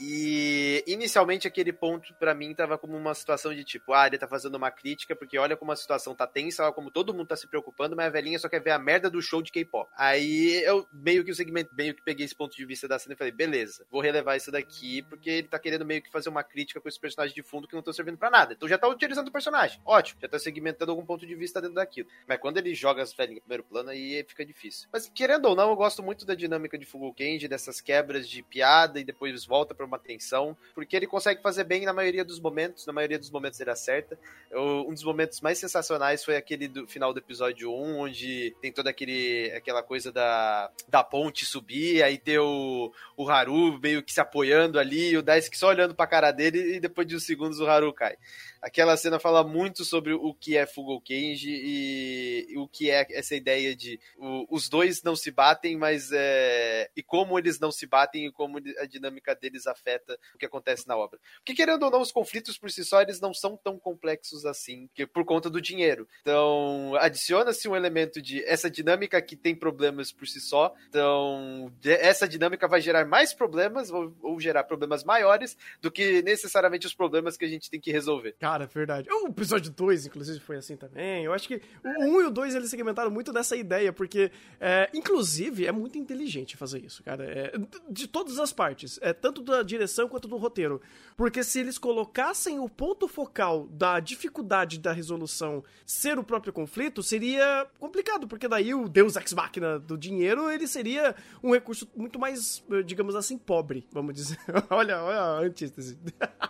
[0.00, 4.26] E inicialmente aquele ponto para mim tava como uma situação de tipo, ah, ele tá
[4.26, 7.36] fazendo uma crítica porque olha como a situação tá tensa, olha como todo mundo tá
[7.36, 9.90] se preocupando, mas a velhinha só quer ver a merda do show de K-pop.
[9.94, 13.12] Aí eu meio que o segmento, meio que peguei esse ponto de vista da cena
[13.12, 16.42] e falei, beleza, vou relevar isso daqui porque ele tá querendo meio que fazer uma
[16.42, 18.54] crítica com esse personagem de fundo que não estão servindo para nada.
[18.54, 19.82] Então já tá utilizando o personagem.
[19.84, 22.08] Ótimo, já tá segmentando algum ponto de vista dentro daquilo.
[22.26, 24.88] Mas quando ele joga as velhinhas em primeiro plano, aí fica difícil.
[24.90, 28.42] Mas querendo ou não, eu gosto muito da dinâmica de Fugo Kenji, dessas quebras de
[28.42, 32.40] piada e depois volta para uma tensão porque ele consegue fazer bem na maioria dos
[32.40, 34.18] momentos, na maioria dos momentos ele acerta.
[34.50, 38.72] Eu, um dos momentos mais sensacionais foi aquele do final do episódio 1, onde tem
[38.72, 44.12] toda aquele, aquela coisa da, da ponte subir, aí ter o, o Haru meio que
[44.12, 47.24] se apoiando ali, e o Daisuke só olhando pra cara dele, e depois de uns
[47.24, 48.16] segundos o Haru cai.
[48.60, 53.06] Aquela cena fala muito sobre o que é Fugo Kenji e, e o que é
[53.10, 57.72] essa ideia de o, os dois não se batem, mas é, e como eles não
[57.72, 61.18] se batem e como a dinâmica deles afeta o que acontece na obra.
[61.38, 64.88] Porque querendo ou não, os conflitos por si só eles não são tão complexos assim,
[64.94, 66.08] que por conta do dinheiro.
[66.20, 70.74] Então, adiciona-se um elemento de essa dinâmica que tem problemas por si só.
[70.88, 76.86] Então, essa dinâmica vai gerar mais problemas ou, ou gerar problemas maiores do que necessariamente
[76.86, 78.34] os problemas que a gente tem que resolver.
[78.38, 79.08] Cara, verdade.
[79.10, 81.24] O episódio 2, inclusive, foi assim também.
[81.24, 84.30] Eu acho que o 1 um e o 2 eles segmentaram muito dessa ideia, porque,
[84.60, 87.24] é, inclusive, é muito inteligente fazer isso, cara.
[87.24, 87.52] É,
[87.88, 88.98] de todas as partes.
[89.02, 90.80] É, tanto da direção quanto do roteiro.
[91.16, 97.02] Porque se eles colocassem o ponto focal da dificuldade da resolução ser o próprio conflito,
[97.02, 102.18] seria complicado, porque daí o Deus Ex Machina do dinheiro, ele seria um recurso muito
[102.18, 104.38] mais, digamos assim, pobre, vamos dizer.
[104.70, 105.98] olha, olha a antítese.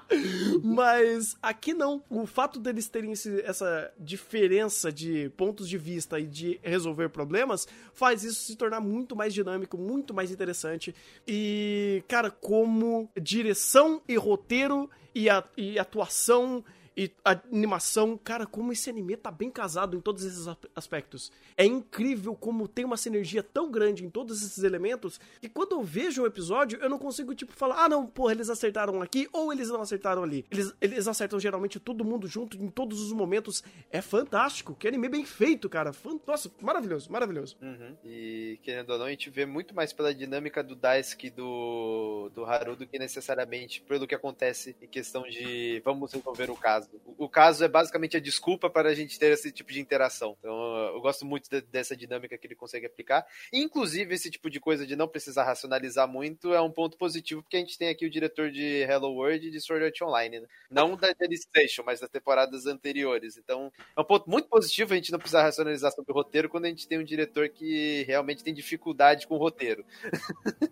[0.62, 2.03] Mas aqui não não.
[2.09, 7.66] O fato deles terem esse, essa diferença de pontos de vista e de resolver problemas
[7.92, 10.94] faz isso se tornar muito mais dinâmico, muito mais interessante.
[11.27, 16.65] E, cara, como direção e roteiro e, a, e atuação
[16.96, 21.33] e a animação, cara, como esse anime tá bem casado em todos esses aspectos.
[21.57, 25.83] É incrível como tem uma sinergia tão grande em todos esses elementos que quando eu
[25.83, 29.29] vejo o um episódio, eu não consigo, tipo, falar, ah, não, porra, eles acertaram aqui
[29.33, 30.44] ou eles não acertaram ali.
[30.50, 33.62] Eles, eles acertam geralmente todo mundo junto em todos os momentos.
[33.90, 34.74] É fantástico.
[34.74, 35.92] Que anime bem feito, cara.
[36.26, 37.57] Nossa, maravilhoso, maravilhoso.
[37.61, 37.96] Uhum.
[38.05, 42.44] E, querendo ou não, a gente vê muito mais pela dinâmica do Daisuke do, do
[42.44, 46.80] Haru do que necessariamente pelo que acontece em questão de vamos resolver o caso.
[47.19, 50.37] O, caso é basicamente a desculpa para a gente ter esse tipo de interação.
[50.38, 50.53] Então,
[50.95, 53.27] eu gosto muito de, dessa dinâmica que ele consegue aplicar.
[53.53, 57.57] Inclusive, esse tipo de coisa de não precisar racionalizar muito é um ponto positivo, porque
[57.57, 60.47] a gente tem aqui o diretor de Hello World e de Sword Art Online, né?
[60.71, 63.37] Não da Daily Station, mas das temporadas anteriores.
[63.37, 66.64] Então, é um ponto muito positivo a gente não precisar racionalizar sobre o roteiro quando
[66.66, 69.85] a gente tem um diretor que realmente tem dificuldade com o roteiro.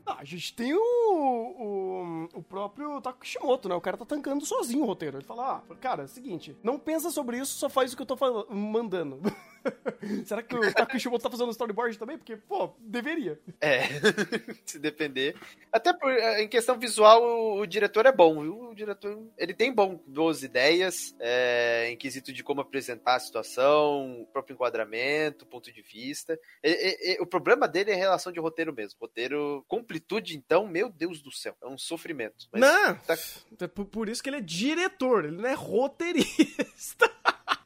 [0.06, 1.87] A gente tem o, o,
[2.34, 3.74] o próprio Taku Kishimoto, né?
[3.74, 5.18] O cara tá tancando sozinho o roteiro.
[5.18, 8.16] Ele fala, ah, cara, seguinte, não pensa sobre isso, só faz o que eu tô
[8.50, 9.20] mandando.
[10.24, 12.16] Será que o Taku Kishimoto tá fazendo storyboard também?
[12.16, 13.38] Porque, pô, deveria.
[13.60, 13.82] É,
[14.64, 15.36] se depender.
[15.72, 18.70] Até por, é, em questão visual, o, o, diretor é bom, viu?
[18.70, 24.22] O diretor, ele tem bom, boas ideias, é, em quesito de como apresentar a situação,
[24.22, 26.38] o próprio enquadramento, ponto de vista.
[26.62, 28.98] E, e, o problema dele é a relação de roteiro mesmo.
[29.00, 32.46] Roteiro, completude, então, meu Deus do céu, é um sofrimento.
[32.52, 33.16] Não, tá...
[33.60, 37.17] É por isso que ele é diretor, ele não é roteirista.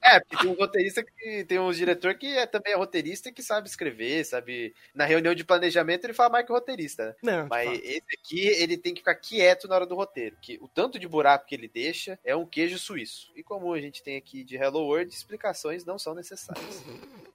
[0.02, 3.32] É, porque tem um roteirista que tem um diretor que é, também é roteirista e
[3.32, 4.74] que sabe escrever, sabe.
[4.92, 7.14] Na reunião de planejamento ele fala mais que roteirista, né?
[7.22, 10.36] Não, Mas esse aqui, ele tem que ficar quieto na hora do roteiro.
[10.42, 13.30] Que o tanto de buraco que ele deixa é um queijo suíço.
[13.36, 16.82] E como a gente tem aqui de Hello World, explicações não são necessárias.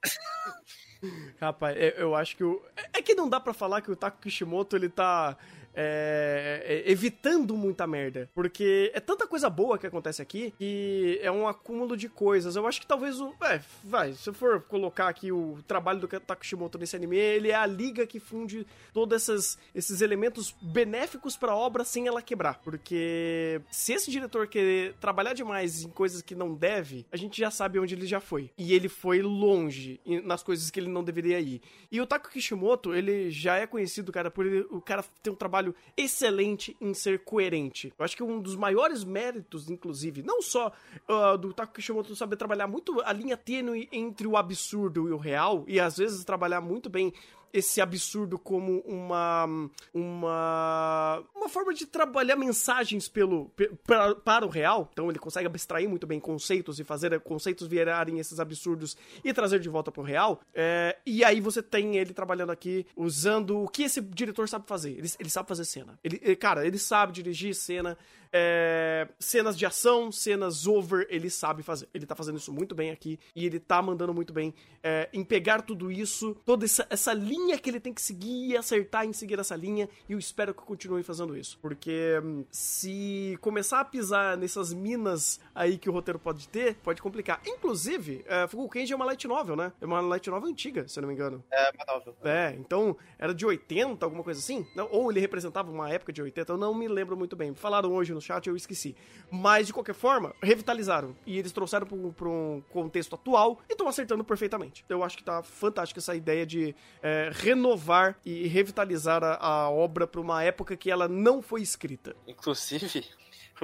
[1.39, 2.62] Rapaz, eu acho que o.
[2.91, 5.38] É que não dá para falar que o Taku Kishimoto ele tá
[5.80, 8.28] é, é, evitando muita merda.
[8.34, 12.56] Porque é tanta coisa boa que acontece aqui que é um acúmulo de coisas.
[12.56, 13.32] Eu acho que talvez o.
[13.44, 17.56] É, vai, se eu for colocar aqui o trabalho do Takashimoto nesse anime, ele é
[17.56, 22.60] a liga que funde todos esses, esses elementos benéficos pra obra sem ela quebrar.
[22.63, 27.52] Porque se esse diretor querer trabalhar demais em coisas que não deve, a gente já
[27.52, 28.50] sabe onde ele já foi.
[28.58, 31.62] E ele foi longe nas coisas que ele não deveria ir.
[31.92, 35.36] E o Taku Kishimoto, ele já é conhecido, cara, por ele, o cara ter um
[35.36, 37.93] trabalho excelente em ser coerente.
[37.97, 40.71] Eu acho que um dos maiores méritos, inclusive, não só
[41.08, 45.17] uh, do Taku Kishimoto saber trabalhar muito a linha tênue entre o absurdo e o
[45.17, 47.13] real, e às vezes trabalhar muito bem
[47.53, 49.47] esse absurdo como uma
[49.93, 53.51] uma uma forma de trabalhar mensagens pelo
[53.86, 54.89] para, para o real.
[54.91, 59.60] Então ele consegue abstrair muito bem conceitos e fazer conceitos virarem esses absurdos e trazer
[59.60, 60.41] de volta pro real.
[60.53, 64.91] É, e aí você tem ele trabalhando aqui usando o que esse diretor sabe fazer.
[64.91, 65.99] Ele, ele sabe fazer cena.
[66.03, 67.97] Ele, cara, ele sabe dirigir cena,
[68.32, 71.88] é, cenas de ação, cenas over, ele sabe fazer.
[71.94, 75.24] Ele tá fazendo isso muito bem aqui e ele tá mandando muito bem é, em
[75.24, 79.13] pegar tudo isso, toda essa, essa linha que ele tem que seguir e acertar em
[79.13, 79.90] seguir essa linha.
[80.08, 85.40] E eu espero que continue fazendo isso, porque hum, se começar a pisar nessas minas
[85.54, 87.42] aí que o roteiro pode ter, pode complicar.
[87.46, 89.72] Inclusive, é, Fugu Kenji é uma light novel, né?
[89.82, 91.44] É uma light novel antiga, se eu não me engano.
[91.52, 92.16] É, uma novel.
[92.24, 94.66] É, então era de 80, alguma coisa assim?
[94.92, 97.54] Ou ele representava uma época de 80, eu não me lembro muito bem.
[97.54, 98.95] Falaram hoje no chat, eu esqueci.
[99.32, 101.15] Mas, de qualquer forma, revitalizaram.
[101.25, 104.84] E eles trouxeram para um contexto atual e estão acertando perfeitamente.
[104.89, 110.06] Eu acho que tá fantástica essa ideia de é, renovar e revitalizar a, a obra
[110.08, 112.15] para uma época que ela não foi escrita.
[112.27, 113.06] Inclusive,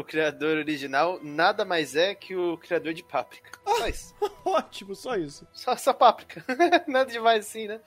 [0.01, 3.51] o criador original nada mais é que o criador de Páprica.
[3.65, 4.15] Só isso.
[4.43, 5.47] Ótimo, só isso.
[5.53, 6.43] Só, só Páprica.
[6.87, 7.79] nada demais assim, né?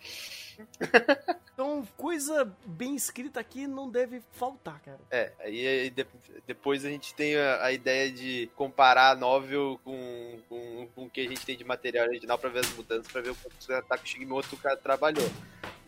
[1.52, 5.00] então, coisa bem escrita aqui não deve faltar, cara.
[5.10, 6.06] É, aí, de,
[6.46, 11.10] depois a gente tem a, a, ideia de comparar a novel com, com, com o
[11.10, 13.72] que a gente tem de material original pra ver as mudanças, pra ver o que
[13.72, 15.28] o Ataque Shigimoto trabalhou.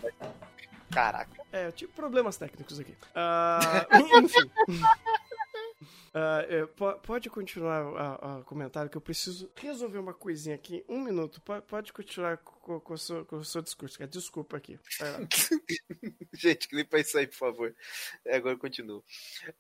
[0.03, 0.15] Mas,
[0.91, 1.43] caraca.
[1.53, 2.95] É, eu tive problemas técnicos aqui.
[3.15, 4.51] Uh, enfim.
[5.81, 10.85] Uh, pode continuar o comentário que eu preciso resolver uma coisinha aqui.
[10.89, 11.41] Um minuto.
[11.41, 13.99] Pode, pode continuar com, com, o seu, com o seu discurso.
[14.07, 14.79] Desculpa aqui.
[16.35, 17.75] Gente, clipa isso aí, por favor.
[18.25, 19.05] É, agora eu continuo.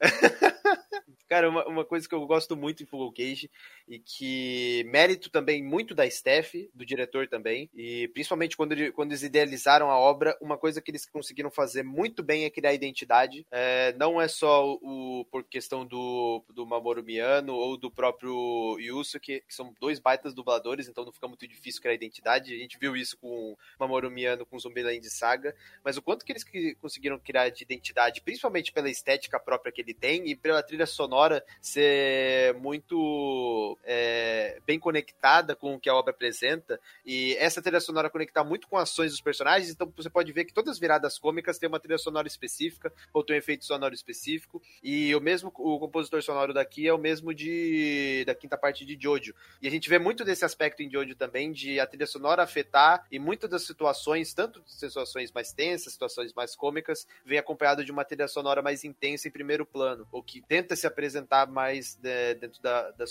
[1.28, 3.50] Cara, uma, uma coisa que eu gosto muito em Full Cage
[3.86, 9.22] e que mérito também muito da Steph, do diretor também, e principalmente quando, quando eles
[9.22, 13.46] idealizaram a obra, uma coisa que eles conseguiram fazer muito bem é criar identidade.
[13.50, 19.42] É, não é só o, por questão do, do Mamoru Miyano ou do próprio Yusuke,
[19.46, 22.54] que são dois baitas dubladores, então não fica muito difícil criar identidade.
[22.54, 26.44] A gente viu isso com Mamoru Miyano com Zumbiland Saga, mas o quanto que eles
[26.80, 31.17] conseguiram criar de identidade, principalmente pela estética própria que ele tem e pela trilha sonora
[31.18, 36.80] sonora ser muito é, bem conectada com o que a obra apresenta.
[37.04, 40.52] E essa trilha sonora conectar muito com ações dos personagens, então você pode ver que
[40.52, 44.62] todas as viradas cômicas têm uma trilha sonora específica ou tem um efeito sonoro específico.
[44.82, 48.96] E o mesmo o compositor sonoro daqui é o mesmo de da quinta parte de
[49.00, 49.34] Jojo.
[49.60, 53.04] E a gente vê muito desse aspecto em Jojo também de a trilha sonora afetar
[53.10, 58.04] e muitas das situações, tanto situações mais tensas, situações mais cômicas, vem acompanhado de uma
[58.04, 62.34] trilha sonora mais intensa em primeiro plano, ou que tenta se apresentar apresentar mais de,
[62.34, 63.04] dentro, da, da,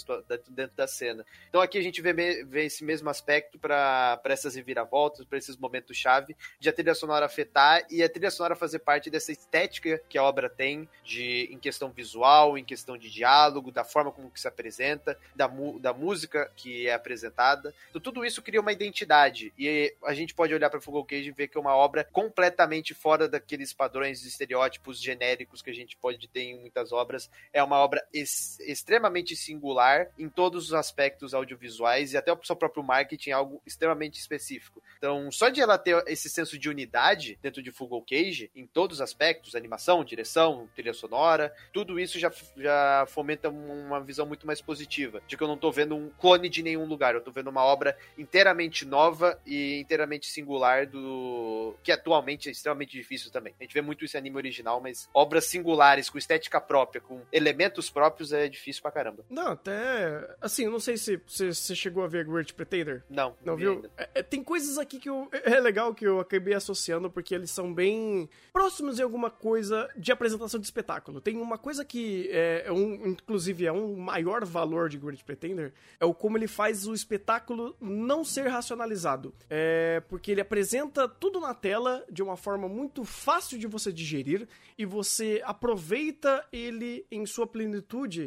[0.49, 1.25] dentro da cena.
[1.49, 6.35] Então aqui a gente vê, vê esse mesmo aspecto para essas reviravoltas, para esses momentos-chave,
[6.59, 10.23] de a trilha sonora afetar e a trilha sonora fazer parte dessa estética que a
[10.23, 14.47] obra tem, de, em questão visual, em questão de diálogo, da forma como que se
[14.47, 17.73] apresenta, da, da música que é apresentada.
[17.89, 21.31] Então tudo isso cria uma identidade e a gente pode olhar para Fugal Cage e
[21.31, 25.97] ver que é uma obra completamente fora daqueles padrões de estereótipos genéricos que a gente
[25.97, 27.29] pode ter em muitas obras.
[27.51, 32.55] É uma obra ex extremamente singular em todos os aspectos audiovisuais e até o seu
[32.55, 34.81] próprio marketing é algo extremamente específico.
[34.97, 38.97] Então, só de ela ter esse senso de unidade dentro de Fugal Cage, em todos
[38.97, 44.61] os aspectos, animação, direção, trilha sonora, tudo isso já, já fomenta uma visão muito mais
[44.61, 47.49] positiva, de que eu não tô vendo um clone de nenhum lugar, eu tô vendo
[47.49, 53.53] uma obra inteiramente nova e inteiramente singular do que atualmente é extremamente difícil também.
[53.59, 57.21] A gente vê muito isso em anime original, mas obras singulares com estética própria, com
[57.31, 59.23] elementos projetos próprios é difícil pra caramba.
[59.29, 60.35] Não, até.
[60.41, 63.03] Assim, eu não sei se você chegou a ver Great Pretender.
[63.09, 63.85] Não, não viu?
[63.97, 67.51] É, é, tem coisas aqui que eu, é legal que eu acabei associando porque eles
[67.51, 71.21] são bem próximos em alguma coisa de apresentação de espetáculo.
[71.21, 75.73] Tem uma coisa que é, é um, inclusive, é um maior valor de Great Pretender,
[75.99, 79.33] é o como ele faz o espetáculo não ser racionalizado.
[79.49, 84.47] É porque ele apresenta tudo na tela de uma forma muito fácil de você digerir
[84.77, 87.66] e você aproveita ele em sua plenitude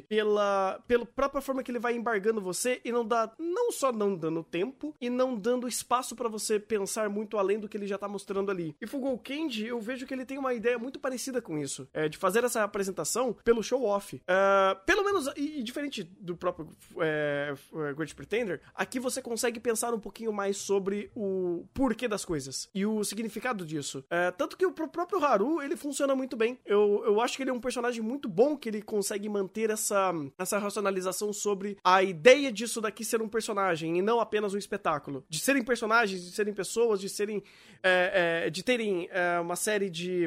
[0.09, 4.15] pela, pela própria forma que ele vai embargando você e não dá, não só não
[4.17, 7.99] dando tempo e não dando espaço para você pensar muito além do que ele já
[7.99, 8.77] tá mostrando ali.
[8.81, 12.09] E Fugou Candy, eu vejo que ele tem uma ideia muito parecida com isso, é,
[12.09, 14.17] de fazer essa apresentação pelo show off.
[14.17, 16.69] Uh, pelo menos, e, e, diferente do próprio
[16.99, 17.55] é,
[17.97, 22.85] Great Pretender, aqui você consegue pensar um pouquinho mais sobre o porquê das coisas e
[22.85, 24.05] o significado disso.
[24.11, 26.59] É, tanto que o próprio Haru, ele funciona muito bem.
[26.65, 30.13] Eu, eu acho que ele é um personagem muito bom que ele consegue manter essa,
[30.39, 35.25] essa racionalização sobre a ideia disso daqui ser um personagem e não apenas um espetáculo.
[35.29, 37.43] De serem personagens, de serem pessoas, de serem.
[37.83, 40.27] É, é, de terem é, uma série de,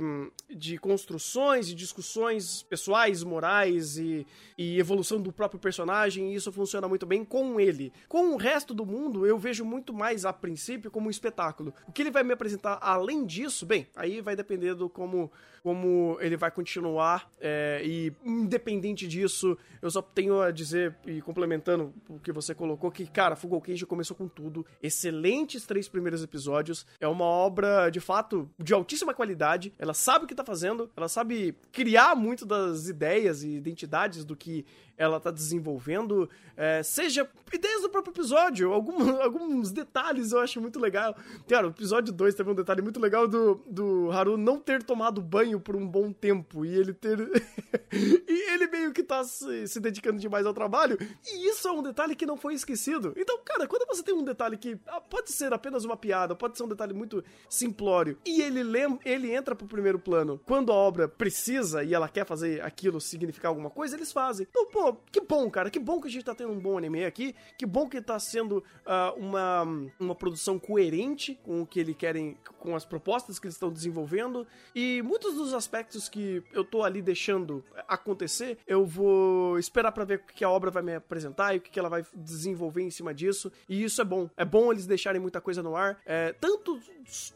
[0.50, 4.26] de construções e discussões pessoais, morais e,
[4.58, 7.94] e evolução do próprio personagem, e isso funciona muito bem com ele.
[8.08, 11.74] Com o resto do mundo, eu vejo muito mais a princípio como um espetáculo.
[11.88, 15.32] O que ele vai me apresentar além disso, bem, aí vai depender do como
[15.64, 21.94] como ele vai continuar é, e independente disso, eu só tenho a dizer e complementando
[22.10, 26.86] o que você colocou que, cara, Fugal Cage começou com tudo, excelentes três primeiros episódios,
[27.00, 31.08] é uma obra de fato de altíssima qualidade, ela sabe o que tá fazendo, ela
[31.08, 34.66] sabe criar muito das ideias e identidades do que
[34.98, 40.80] ela tá desenvolvendo, é, seja ideias do próprio episódio, algum, alguns detalhes eu acho muito
[40.80, 41.16] legal.
[41.48, 45.22] Cara, o episódio 2 teve um detalhe muito legal do, do Haru não ter tomado
[45.22, 47.20] banho por um bom tempo e ele ter.
[47.92, 51.82] e ele meio que tá se, se, dedicando demais ao trabalho, e isso é um
[51.82, 53.14] detalhe que não foi esquecido.
[53.18, 56.58] Então, cara, quando você tem um detalhe que ah, pode ser apenas uma piada, pode
[56.58, 60.76] ser um detalhe muito simplório, e ele, lem ele entra pro primeiro plano quando a
[60.76, 64.48] obra precisa e ela quer fazer aquilo significar alguma coisa, eles fazem.
[64.50, 67.06] Então, pô, que bom, cara, que bom que a gente tá tendo um bom anime
[67.06, 69.64] aqui, que bom que tá sendo uh, uma,
[70.00, 74.48] uma produção coerente com o que eles querem, com as propostas que eles estão desenvolvendo,
[74.76, 80.20] e muitos dos aspectos que eu tô ali deixando acontecer, eu vou esperar para ver
[80.20, 83.14] o que a obra vai me apresentar e o que ela vai desenvolver em cima
[83.14, 84.30] disso, e isso é bom.
[84.38, 86.80] É bom eles deixarem muita coisa no ar, é, tanto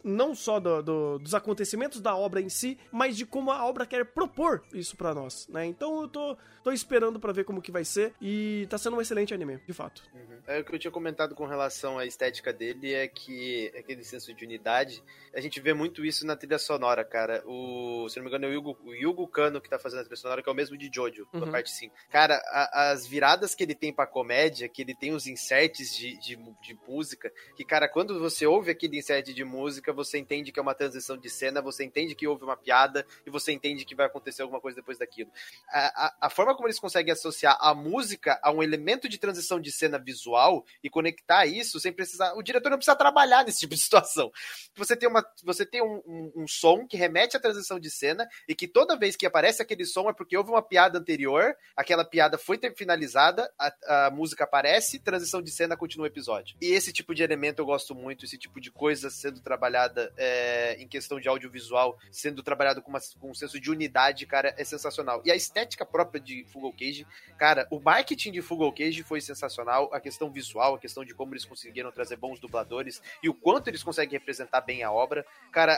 [0.03, 3.85] não só do, do, dos acontecimentos da obra em si, mas de como a obra
[3.85, 5.65] quer propor isso para nós, né?
[5.65, 9.01] Então eu tô, tô esperando para ver como que vai ser e tá sendo um
[9.01, 10.03] excelente anime, de fato.
[10.13, 10.37] Uhum.
[10.47, 14.33] É o que eu tinha comentado com relação à estética dele é que aquele senso
[14.33, 15.03] de unidade,
[15.33, 17.43] a gente vê muito isso na trilha sonora, cara.
[17.45, 20.03] O, se não me engano, é o Yugo, o Yugo Kano que tá fazendo a
[20.03, 21.41] trilha sonora, que é o mesmo de Jojo, uhum.
[21.41, 21.93] na parte 5.
[22.09, 26.17] Cara, a, as viradas que ele tem pra comédia, que ele tem os inserts de,
[26.19, 30.59] de, de música, que, cara, quando você ouve aquele insert de música, você entende que
[30.59, 33.95] é uma transição de cena, você entende que houve uma piada e você entende que
[33.95, 35.31] vai acontecer alguma coisa depois daquilo.
[35.69, 39.59] A, a, a forma como eles conseguem associar a música a um elemento de transição
[39.59, 42.33] de cena visual e conectar isso sem precisar.
[42.33, 44.31] O diretor não precisa trabalhar nesse tipo de situação.
[44.75, 48.27] Você tem, uma, você tem um, um, um som que remete à transição de cena
[48.47, 52.03] e que toda vez que aparece aquele som é porque houve uma piada anterior, aquela
[52.03, 56.57] piada foi finalizada, a, a música aparece, transição de cena continua o episódio.
[56.61, 60.75] E esse tipo de elemento eu gosto muito, esse tipo de coisa sendo trabalhada é,
[60.79, 64.63] em questão de audiovisual, sendo trabalhado com, uma, com um senso de unidade, cara, é
[64.63, 65.21] sensacional.
[65.25, 67.07] E a estética própria de Fugal Cage,
[67.37, 71.33] cara, o marketing de Fugal Cage foi sensacional, a questão visual, a questão de como
[71.33, 75.25] eles conseguiram trazer bons dubladores e o quanto eles conseguem representar bem a obra.
[75.51, 75.73] Cara,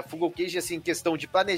[0.00, 1.49] a Fugal Cage, assim, em questão de planejamento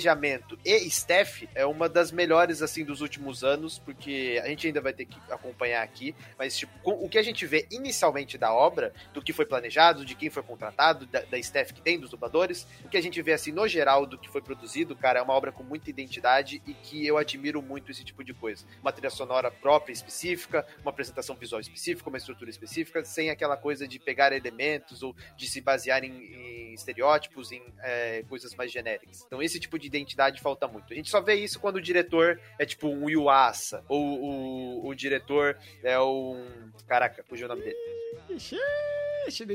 [0.65, 4.93] e staff, é uma das melhores, assim, dos últimos anos, porque a gente ainda vai
[4.93, 9.23] ter que acompanhar aqui, mas, tipo, o que a gente vê inicialmente da obra, do
[9.23, 12.89] que foi planejado, de quem foi contratado, da, da staff que tem, dos dubladores, o
[12.89, 15.53] que a gente vê, assim, no geral, do que foi produzido, cara, é uma obra
[15.53, 18.65] com muita identidade e que eu admiro muito esse tipo de coisa.
[18.81, 23.87] Uma trilha sonora própria, específica, uma apresentação visual específica, uma estrutura específica, sem aquela coisa
[23.87, 29.25] de pegar elementos ou de se basear em, em estereótipos, em é, coisas mais genéricas.
[29.27, 30.93] Então esse tipo de identidade falta muito.
[30.93, 34.95] A gente só vê isso quando o diretor é tipo um Yuasa, ou o, o
[34.95, 36.71] diretor é um...
[36.87, 37.77] Caraca, fugiu o nome dele.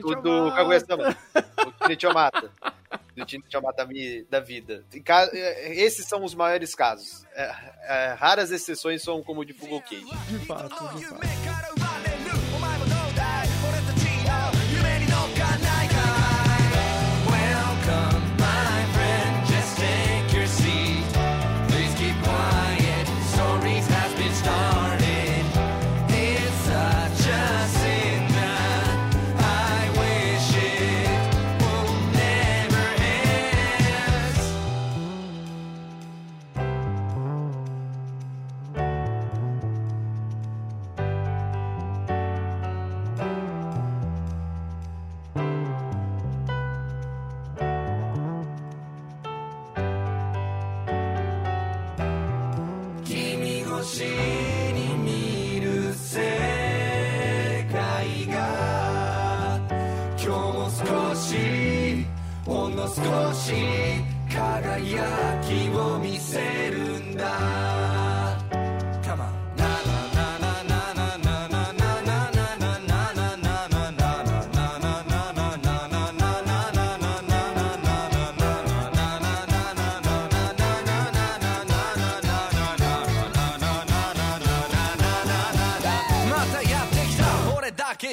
[0.04, 1.18] O do Kaguya-sama.
[1.66, 2.52] O Kinichio Mata
[3.18, 4.86] do Tinichio Matami da vida.
[5.34, 7.26] É, esses são os maiores casos.
[7.34, 7.52] É,
[7.84, 10.06] é, raras exceções são como o de Fugo Cage.
[10.30, 11.77] De fato, de fato.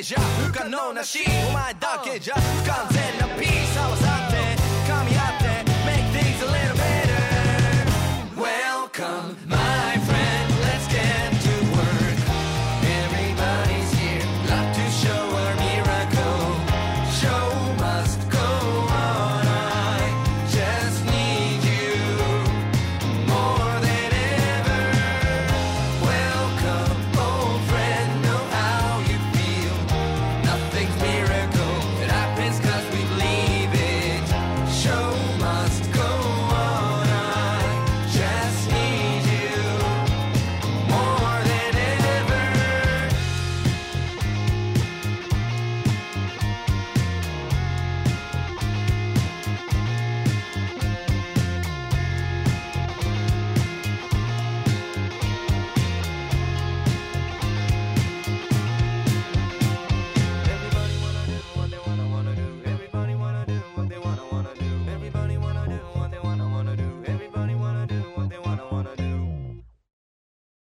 [0.05, 1.21] じゃ不可能なし。
[1.49, 3.24] お前だけじゃ不完全な